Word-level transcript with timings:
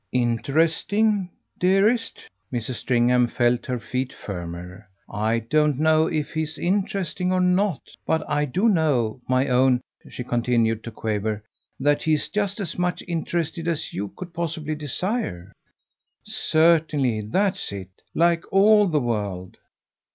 "Interesting, 0.13 1.29
dearest?" 1.59 2.23
Mrs. 2.51 2.73
Stringham 2.73 3.27
felt 3.27 3.67
her 3.67 3.79
feet 3.79 4.11
firmer. 4.11 4.87
"I 5.07 5.37
don't 5.37 5.77
know 5.79 6.07
if 6.07 6.31
he's 6.31 6.57
interesting 6.57 7.31
or 7.31 7.39
not; 7.39 7.81
but 8.07 8.27
I 8.27 8.45
do 8.45 8.67
know, 8.67 9.21
my 9.29 9.47
own," 9.47 9.79
she 10.09 10.23
continued 10.23 10.83
to 10.85 10.91
quaver, 10.91 11.43
"that 11.79 12.01
he's 12.01 12.29
just 12.29 12.59
as 12.59 12.79
much 12.79 13.03
interested 13.07 13.67
as 13.67 13.93
you 13.93 14.07
could 14.15 14.33
possibly 14.33 14.73
desire." 14.73 15.51
"Certainly 16.23 17.21
that's 17.27 17.71
it. 17.71 17.89
Like 18.15 18.51
all 18.51 18.87
the 18.87 18.99
world." 19.01 19.57